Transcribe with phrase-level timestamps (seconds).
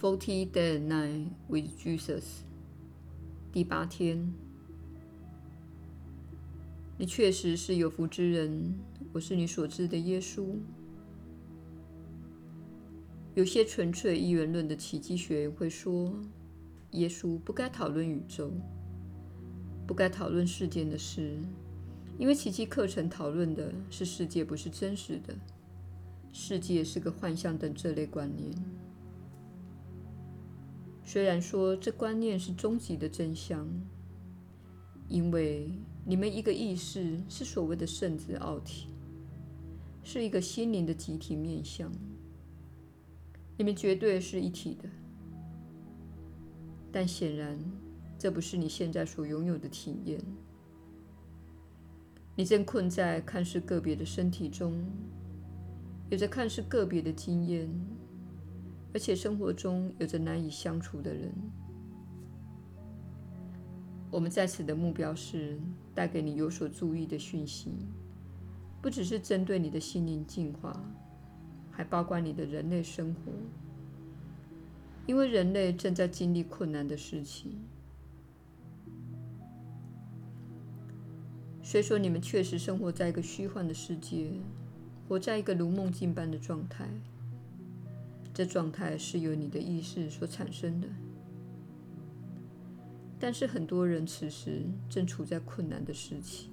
[0.00, 2.22] Forty Day and Night with Jesus，
[3.52, 4.32] 第八天。
[6.96, 8.78] 你确实是有福之人，
[9.12, 10.54] 我是你所知的耶稣。
[13.34, 16.10] 有些纯粹一元论的奇迹学员会说，
[16.92, 18.50] 耶稣不该讨论宇宙，
[19.86, 21.36] 不该讨论世间的事，
[22.16, 25.34] 因为奇迹课程讨论的是世界不是真实的，
[26.32, 28.50] 世界是个幻象等这类观念。
[31.12, 33.66] 虽然说这观念是终极的真相，
[35.08, 35.68] 因为
[36.04, 38.86] 你们一个意识是所谓的圣子奥体，
[40.04, 41.90] 是一个心灵的集体面向，
[43.58, 44.88] 你们绝对是一体的。
[46.92, 47.58] 但显然，
[48.16, 50.20] 这不是你现在所拥有的体验。
[52.36, 54.80] 你正困在看似个别的身体中，
[56.08, 57.68] 有着看似个别的经验。
[58.92, 61.32] 而且生活中有着难以相处的人。
[64.10, 65.60] 我们在此的目标是
[65.94, 67.70] 带给你有所注意的讯息，
[68.82, 70.82] 不只是针对你的心灵进化，
[71.70, 73.32] 还包括你的人类生活。
[75.06, 77.58] 因为人类正在经历困难的事情。
[81.62, 84.32] 虽说你们确实生活在一个虚幻的世界，
[85.08, 86.88] 活在一个如梦境般的状态。
[88.32, 90.88] 这状态是由你的意识所产生的，
[93.18, 96.48] 但是很多人此时正处在困难的时期，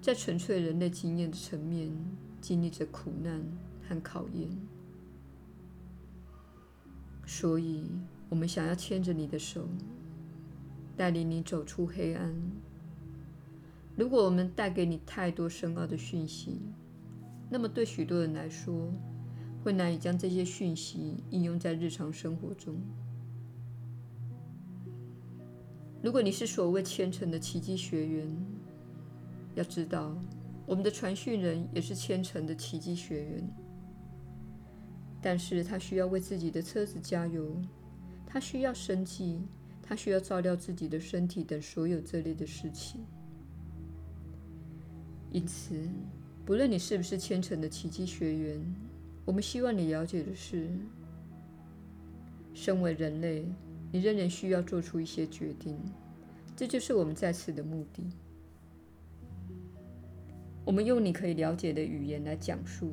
[0.00, 1.90] 在纯粹人类经验的层面
[2.40, 3.42] 经历着苦难
[3.88, 4.48] 和考验，
[7.26, 7.84] 所以
[8.28, 9.68] 我们想要牵着你的手，
[10.96, 12.34] 带领你走出黑暗。
[13.96, 16.60] 如果我们带给你太多深奥的讯息，
[17.50, 18.88] 那么对许多人来说，
[19.68, 22.74] 会难以将这些讯息应用在日常生活中。
[26.02, 28.26] 如果你是所谓虔诚的奇迹学员，
[29.54, 30.16] 要知道，
[30.64, 33.46] 我们的传讯人也是虔诚的奇迹学员。
[35.20, 37.54] 但是他需要为自己的车子加油，
[38.26, 39.38] 他需要生计，
[39.82, 43.04] 他需要照料自己的身体等所有这类的事情。
[45.30, 45.74] 因此，
[46.46, 48.74] 不论你是不是虔诚的奇迹学员，
[49.28, 50.70] 我们希望你了解的是，
[52.54, 53.44] 身为人类，
[53.92, 55.78] 你仍然需要做出一些决定。
[56.56, 58.02] 这就是我们在此的目的。
[60.64, 62.90] 我们用你可以了解的语言来讲述，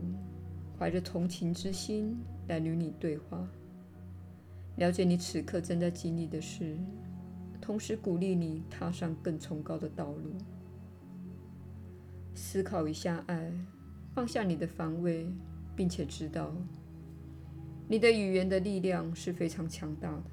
[0.78, 2.18] 怀着同情之心
[2.50, 3.48] 来与你对话，
[4.76, 6.76] 了解你此刻正在经历的事，
[7.62, 10.34] 同时鼓励你踏上更崇高的道路。
[12.34, 13.54] 思考一下爱，
[14.14, 15.30] 放下你的防卫。
[15.76, 16.52] 并且知道，
[17.88, 20.24] 你的语言的力量是非常强大的。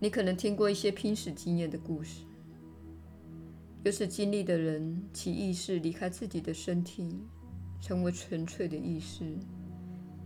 [0.00, 2.22] 你可能听过一些拼死经验的故事，
[3.84, 7.18] 有此经历的人，其意识离开自己的身体，
[7.80, 9.36] 成为纯粹的意识，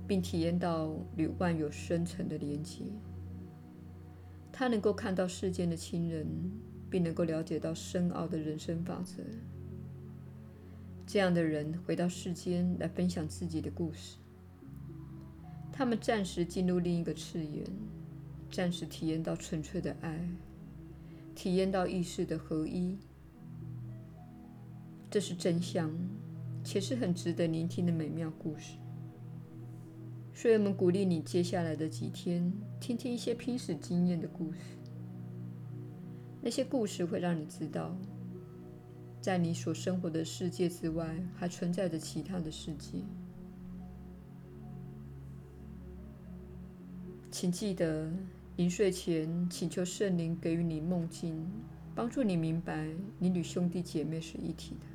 [0.07, 2.85] 并体验到与万有深层的连接。
[4.53, 6.27] 他能够看到世间的亲人，
[6.91, 9.23] 并能够了解到深奥的人生法则。
[11.07, 14.17] 这样的人回到世间来分享自己的故事，
[15.73, 17.67] 他们暂时进入另一个次元，
[18.51, 20.27] 暂时体验到纯粹的爱，
[21.35, 22.97] 体验到意识的合一。
[25.11, 25.91] 这是真相，
[26.65, 28.79] 且是很值得聆听的美妙故事。
[30.33, 34.59] 所以，我们鼓励你接下来的几天，听听一些拼死经验的故事。
[36.41, 37.95] 那些故事会让你知道。
[39.23, 42.99] 在你所生活的世界之外，还存在着其他的世界。
[47.31, 48.13] 请记得，
[48.57, 51.49] 临睡前请求圣灵给予你梦境，
[51.95, 52.89] 帮助你明白
[53.21, 54.87] 你与兄弟姐妹是一体的，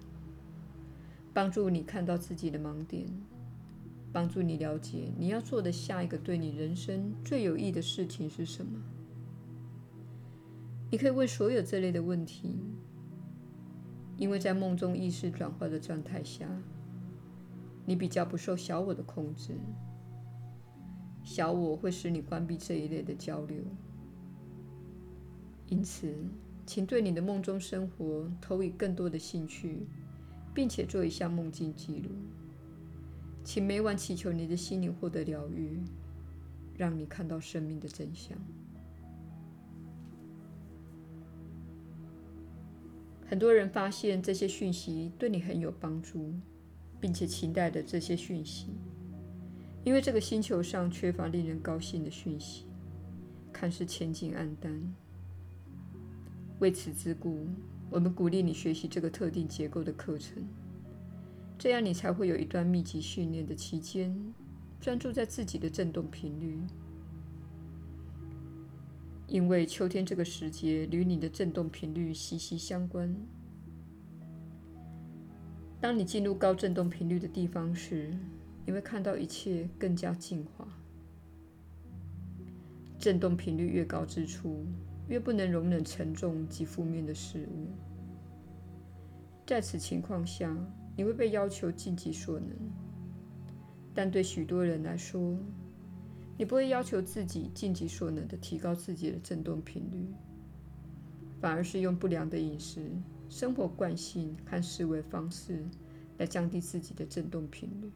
[1.33, 3.07] 帮助你看到自己的盲点，
[4.12, 8.77] 帮助你了解你要做的下一个对你人生最有益的事情是什么。
[10.91, 12.57] 你可以问所有这类的问题。
[14.17, 16.49] 因为在梦中意识转换的状态下，
[17.85, 19.53] 你比较不受小我的控制，
[21.23, 23.57] 小我会使你关闭这一类的交流。
[25.67, 26.15] 因此，
[26.65, 29.85] 请对你的梦中生活投以更多的兴趣，
[30.53, 32.09] 并且做一下梦境记录。
[33.43, 35.79] 请每晚祈求你的心灵获得疗愈，
[36.75, 38.37] 让你看到生命的真相。
[43.29, 46.33] 很多人发现这些讯息对你很有帮助，
[47.00, 48.68] 并且期待着这些讯息，
[49.83, 52.65] 因为这个星球上缺乏令人高兴的讯息，
[53.51, 54.81] 看似前景暗淡。
[56.59, 57.47] 为此之故，
[57.89, 60.41] 我们鼓励你学习这个特定结构的课程，
[61.57, 64.33] 这样你才会有一段密集训练的期间，
[64.79, 66.57] 专注在自己的振动频率。
[69.27, 73.13] 因为秋天这个时节与你的振动频率息息相关。
[75.79, 78.18] 当你进入高振动频率的地方时，
[78.65, 80.68] 你会看到一切更加净化。
[82.97, 84.65] 振动频率越高之处，
[85.07, 87.68] 越不能容忍沉重及负面的事物。
[89.45, 90.56] 在此情况下，
[90.95, 92.50] 你会被要求尽己所能。
[93.94, 95.38] 但对许多人来说，
[96.38, 100.06] 你不会要求自己尽己所能地提高自己的振动频率，
[101.42, 102.92] 反而是用不良的饮食、
[103.28, 105.66] 生活惯性和思维方式
[106.19, 107.92] 来降低自己的振动频率。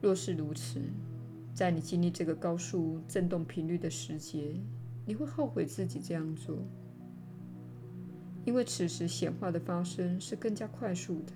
[0.00, 0.80] 若是如此，
[1.54, 4.56] 在你经历这个高速振动频率的时节，
[5.04, 6.56] 你会后悔自己这样做，
[8.46, 11.32] 因为此时显化的发生是更加快速的。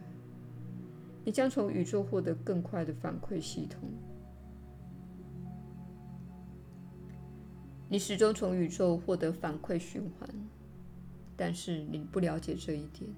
[1.22, 3.80] 你将从宇宙获得更快的反馈系统。
[7.88, 10.28] 你始终从宇宙获得反馈循环，
[11.36, 13.08] 但是你不了解这一点。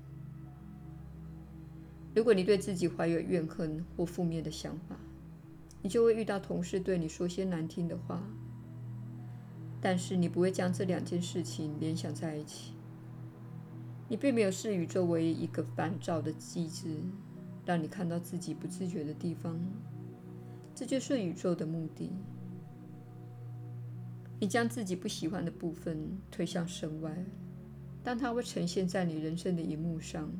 [2.15, 4.97] 如果你对自己怀有怨恨或负面的想法，
[5.81, 8.23] 你就会遇到同事对你说些难听的话，
[9.81, 12.75] 但是你不会将这两件事情联想在一起。
[14.09, 16.97] 你并没有视宇宙为一个反照的机制，
[17.65, 19.59] 让你看到自己不自觉的地方。
[20.75, 22.11] 这就是宇宙的目的。
[24.41, 27.25] 你将自己不喜欢的部分推向身外，
[28.05, 30.31] 但它会呈现在你人生的萤幕上，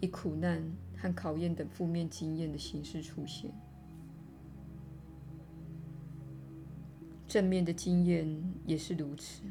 [0.00, 0.62] 以苦难
[0.96, 3.50] 和考验等负面经验的形式出现。
[7.26, 8.28] 正面的经验
[8.66, 9.42] 也是如此，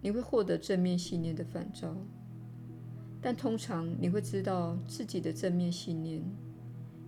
[0.00, 1.96] 你会获得正面信念的反照，
[3.20, 6.22] 但通常你会知道自己的正面信念，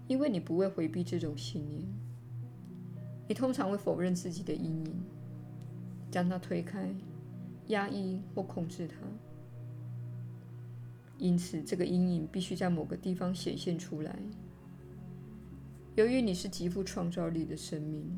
[0.08, 1.86] 因为你不会回避这种信念。
[3.28, 4.94] 你通常会否认自己的阴影，
[6.12, 6.94] 将它推开、
[7.66, 8.94] 压抑或控制它。
[11.18, 14.16] 因此，这个阴影必须在某个地方显现出来。
[15.96, 18.16] 由于你是极富创造力的生命。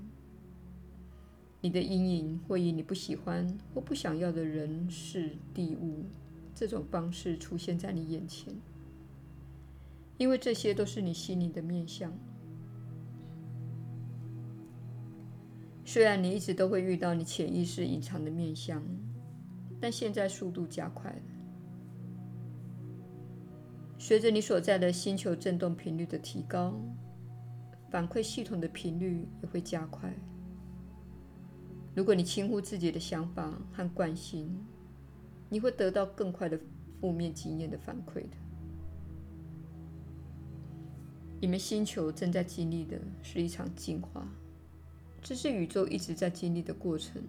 [1.60, 6.04] 你的阴影会以你不喜欢或不想要的人事地物
[6.54, 8.54] 这种方式出现在你眼前，
[10.18, 12.12] 因为这些都是你心灵的面向。
[15.94, 18.82] 虽然你一直都会遇到你潜意识隐藏的面向，
[19.80, 21.22] 但现在速度加快了。
[23.96, 26.74] 随着你所在的星球振动频率的提高，
[27.92, 30.12] 反馈系统的频率也会加快。
[31.94, 34.50] 如果你轻忽自己的想法和惯性，
[35.48, 36.58] 你会得到更快的
[37.00, 38.36] 负面经验的反馈的。
[41.40, 44.28] 你们星球正在经历的是一场进化，
[45.24, 47.22] 这是宇宙一直在经历的过程。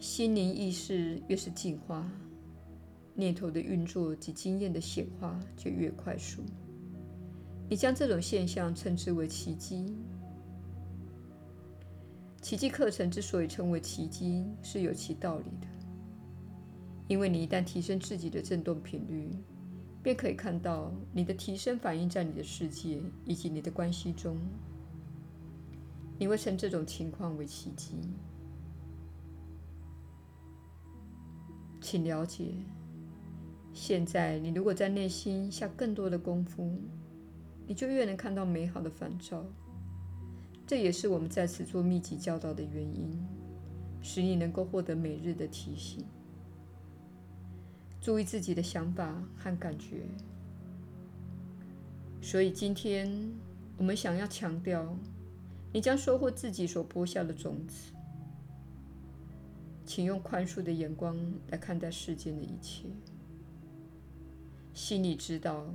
[0.00, 2.10] 心灵意识越是进化，
[3.14, 6.42] 念头的运作及经验的显化就越快速。
[7.70, 9.94] 你将这种现象称之为奇迹。
[12.42, 15.68] 奇迹课程之所以称为奇迹，是有其道理的。
[17.06, 19.30] 因为你一旦提升自己的振动频率，
[20.02, 24.36] 便可以看到你的提升反映在你的世界以及你的关系中。
[26.18, 27.94] 你会称这种情况为奇迹。
[31.80, 32.54] 请了解，
[33.72, 36.78] 现在你如果在内心下更多的功夫，
[37.66, 39.44] 你就越能看到美好的反照。
[40.66, 43.10] 这也是我们在此做密集教导的原因，
[44.00, 46.04] 使你能够获得每日的提醒。
[48.00, 50.06] 注意自己的想法和感觉。
[52.22, 53.30] 所以今天
[53.76, 54.96] 我们想要强调，
[55.74, 57.92] 你将收获自己所播下的种子。
[59.84, 61.16] 请用宽恕的眼光
[61.50, 62.84] 来看待世间的一切。
[64.72, 65.66] 心里知道，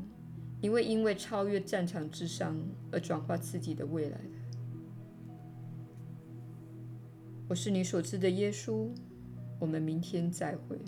[0.61, 2.57] 你会因为超越战场之上
[2.93, 4.29] 而转化自己的未来的。
[7.49, 8.87] 我是你所知的耶稣，
[9.59, 10.79] 我们明天再会。